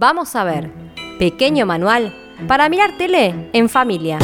Vamos 0.00 0.36
a 0.36 0.44
ver, 0.44 0.70
pequeño 1.18 1.66
manual 1.66 2.14
para 2.46 2.68
mirar 2.68 2.96
tele 2.96 3.50
en 3.52 3.68
familia. 3.68 4.20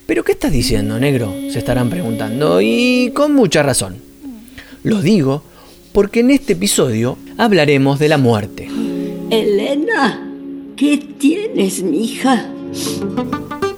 ¿Pero 0.07 0.25
qué 0.25 0.33
estás 0.33 0.51
diciendo, 0.51 0.99
negro? 0.99 1.33
Se 1.51 1.59
estarán 1.59 1.91
preguntando, 1.91 2.61
y 2.63 3.13
con 3.15 3.35
mucha 3.35 3.63
razón. 3.63 3.97
Lo 4.83 5.03
digo 5.03 5.43
porque 5.93 6.21
en 6.21 6.31
este 6.31 6.55
episodio 6.55 7.19
hablaremos 7.37 7.99
de 7.99 8.09
la 8.09 8.17
muerte. 8.17 8.69
Elena, 9.31 10.33
¿qué 10.77 10.97
tienes, 11.19 11.83
mija? 11.83 12.51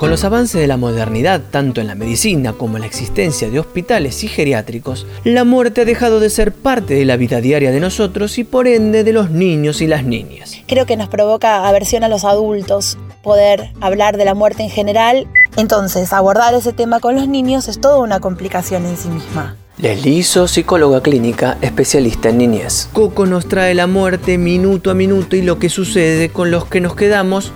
Con 0.01 0.09
los 0.09 0.25
avances 0.25 0.59
de 0.59 0.67
la 0.67 0.79
modernidad, 0.79 1.43
tanto 1.51 1.83
en 1.83 1.87
la 1.87 1.95
medicina 1.95 2.55
como 2.55 2.79
en 2.79 2.81
la 2.81 2.87
existencia 2.87 3.51
de 3.51 3.61
hospitales 3.61 4.25
y 4.25 4.29
geriátricos, 4.29 5.07
la 5.25 5.45
muerte 5.45 5.83
ha 5.83 5.85
dejado 5.85 6.21
de 6.21 6.31
ser 6.31 6.55
parte 6.55 6.95
de 6.95 7.05
la 7.05 7.19
vida 7.19 7.43
diaria 7.43 7.71
de 7.71 7.81
nosotros 7.81 8.39
y 8.39 8.45
por 8.45 8.67
ende 8.67 9.05
de 9.05 9.13
los 9.13 9.31
niños 9.31 9.83
y 9.83 9.87
las 9.87 10.03
niñas. 10.03 10.57
Creo 10.67 10.87
que 10.87 10.97
nos 10.97 11.11
provoca 11.11 11.69
aversión 11.69 12.03
a 12.03 12.09
los 12.09 12.25
adultos 12.25 12.97
poder 13.23 13.73
hablar 13.83 14.17
de 14.17 14.25
la 14.25 14.33
muerte 14.33 14.63
en 14.63 14.71
general. 14.71 15.27
Entonces, 15.59 16.15
abordar 16.15 16.55
ese 16.55 16.73
tema 16.73 17.01
con 17.01 17.15
los 17.15 17.29
niños 17.29 17.69
es 17.69 17.79
toda 17.79 17.99
una 17.99 18.21
complicación 18.21 18.87
en 18.87 18.97
sí 18.97 19.11
misma. 19.11 19.57
Leslie 19.77 20.15
Iso, 20.15 20.49
psicóloga 20.49 21.03
clínica, 21.03 21.59
especialista 21.61 22.31
en 22.31 22.39
niñez. 22.39 22.89
Coco 22.95 23.27
nos 23.27 23.47
trae 23.49 23.75
la 23.75 23.87
muerte 23.87 24.39
minuto 24.39 24.91
a 24.91 24.95
minuto 24.95 25.37
y 25.37 25.43
lo 25.43 25.59
que 25.59 25.69
sucede 25.69 26.31
con 26.31 26.51
los 26.51 26.65
que 26.65 26.81
nos 26.81 26.95
quedamos 26.95 27.53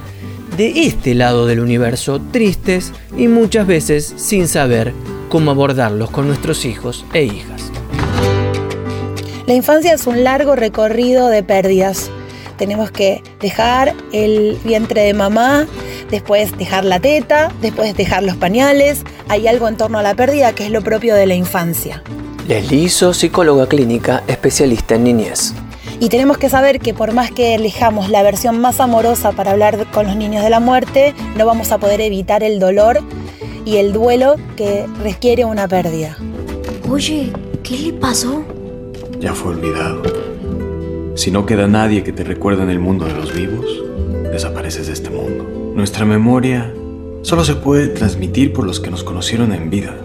de 0.56 0.86
este 0.86 1.14
lado 1.14 1.47
del 1.47 1.60
universo, 1.60 2.20
tristes 2.30 2.92
y 3.16 3.28
muchas 3.28 3.66
veces 3.66 4.14
sin 4.16 4.48
saber 4.48 4.92
cómo 5.28 5.50
abordarlos 5.50 6.10
con 6.10 6.28
nuestros 6.28 6.64
hijos 6.64 7.05
e 7.12 7.24
hijas. 7.24 7.70
La 9.47 9.55
infancia 9.55 9.92
es 9.92 10.06
un 10.06 10.25
largo 10.25 10.56
recorrido 10.56 11.28
de 11.28 11.42
pérdidas. 11.42 12.10
Tenemos 12.56 12.91
que 12.91 13.22
dejar 13.41 13.94
el 14.12 14.56
vientre 14.64 15.02
de 15.02 15.12
mamá, 15.12 15.66
después 16.10 16.56
dejar 16.56 16.84
la 16.84 17.00
teta, 17.00 17.50
después 17.60 17.97
dejar 17.97 18.22
los 18.22 18.37
pañales. 18.37 19.03
Hay 19.28 19.48
algo 19.48 19.69
en 19.69 19.76
torno 19.76 19.98
a 19.98 20.03
la 20.03 20.14
pérdida 20.14 20.54
que 20.54 20.64
es 20.64 20.70
lo 20.70 20.82
propio 20.82 21.14
de 21.14 21.26
la 21.26 21.34
infancia. 21.34 22.03
Leslie 22.47 22.84
Iso, 22.84 23.12
psicóloga 23.12 23.66
clínica, 23.66 24.22
especialista 24.28 24.94
en 24.94 25.04
niñez. 25.04 25.54
Y 26.00 26.09
tenemos 26.09 26.38
que 26.38 26.49
saber 26.49 26.81
que 26.81 26.93
por 26.93 27.12
más 27.12 27.31
que 27.31 27.55
elijamos 27.55 28.10
la 28.10 28.22
versión 28.22 28.60
más 28.60 28.81
amorosa 28.81 29.32
para 29.32 29.53
hablar 29.53 29.91
con 29.93 30.06
los 30.06 30.16
niños 30.16 30.43
de 30.43 30.50
la 30.50 30.60
muerte, 30.60 31.15
no 31.37 31.47
vamos 31.47 31.72
a 31.72 31.78
poder 31.78 32.00
evitar 32.00 32.43
el 32.43 32.59
dolor 32.59 33.00
y 33.65 33.77
el 33.77 33.93
duelo 33.93 34.37
que 34.56 34.87
requiere 35.03 35.44
una 35.44 35.69
pérdida. 35.69 36.19
Oye, 36.91 37.32
¿qué 37.62 37.78
le 37.78 37.93
pasó? 37.93 38.44
Ya 39.21 39.32
fue 39.32 39.53
olvidado. 39.53 40.03
Si 41.15 41.31
no 41.31 41.47
queda 41.47 41.66
nadie 41.69 42.03
que 42.03 42.12
te 42.12 42.25
recuerde 42.25 42.65
en 42.65 42.71
el 42.71 42.81
mundo 42.81 43.06
de 43.06 43.15
los 43.15 43.32
vivos, 43.32 43.65
desapareces 44.32 44.88
de 44.88 44.93
este 44.93 45.11
mundo. 45.11 45.72
Nuestra 45.75 46.05
memoria 46.05 46.75
solo 47.22 47.44
se 47.44 47.55
puede 47.55 47.88
transmitir 47.88 48.53
por 48.53 48.66
los 48.66 48.81
que 48.81 48.91
nos 48.91 49.05
conocieron 49.05 49.53
en 49.53 49.71
vida, 49.71 49.97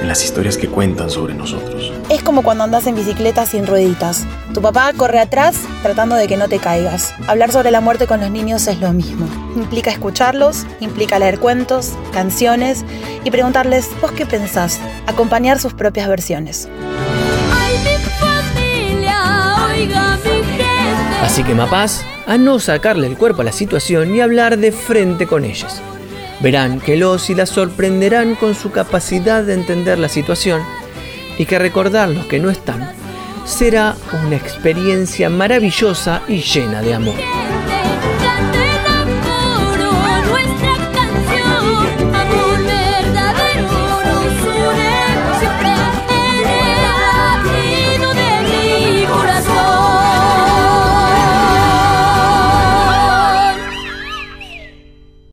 en 0.00 0.08
las 0.08 0.24
historias 0.24 0.56
que 0.56 0.68
cuentan 0.68 1.10
sobre 1.10 1.34
nosotros. 1.34 1.92
Es 2.08 2.22
como 2.22 2.42
cuando 2.42 2.64
andas 2.64 2.86
en 2.86 2.94
bicicleta 2.94 3.46
sin 3.46 3.66
rueditas. 3.66 4.26
Tu 4.54 4.62
papá 4.62 4.92
corre 4.96 5.18
atrás 5.18 5.56
tratando 5.82 6.16
de 6.16 6.26
que 6.28 6.36
no 6.36 6.48
te 6.48 6.58
caigas. 6.58 7.14
Hablar 7.26 7.52
sobre 7.52 7.70
la 7.70 7.80
muerte 7.80 8.06
con 8.06 8.20
los 8.20 8.30
niños 8.30 8.66
es 8.66 8.80
lo 8.80 8.92
mismo. 8.92 9.28
Implica 9.56 9.90
escucharlos, 9.90 10.64
implica 10.80 11.18
leer 11.18 11.38
cuentos, 11.38 11.92
canciones 12.12 12.84
y 13.24 13.30
preguntarles, 13.30 13.88
¿vos 14.00 14.12
qué 14.12 14.26
pensás? 14.26 14.80
Acompañar 15.06 15.58
sus 15.58 15.74
propias 15.74 16.08
versiones. 16.08 16.68
Ay, 17.52 17.74
mi 17.78 18.04
familia, 18.18 19.56
oiga 19.66 20.16
mi 20.24 20.30
gente. 20.30 20.64
Así 21.22 21.42
que 21.42 21.54
mapás, 21.54 22.04
a 22.26 22.38
no 22.38 22.58
sacarle 22.58 23.06
el 23.06 23.16
cuerpo 23.16 23.42
a 23.42 23.44
la 23.44 23.52
situación 23.52 24.14
y 24.14 24.20
hablar 24.20 24.58
de 24.58 24.72
frente 24.72 25.26
con 25.26 25.44
ellas. 25.44 25.82
Verán 26.40 26.80
que 26.80 26.96
los 26.96 27.30
y 27.30 27.34
las 27.34 27.50
sorprenderán 27.50 28.34
con 28.36 28.54
su 28.54 28.70
capacidad 28.70 29.42
de 29.42 29.54
entender 29.54 29.98
la 29.98 30.08
situación 30.08 30.62
y 31.36 31.46
que 31.46 31.58
recordar 31.58 32.08
los 32.08 32.26
que 32.26 32.38
no 32.38 32.50
están 32.50 32.92
será 33.44 33.96
una 34.26 34.36
experiencia 34.36 35.30
maravillosa 35.30 36.22
y 36.28 36.42
llena 36.42 36.82
de 36.82 36.94
amor. 36.94 37.14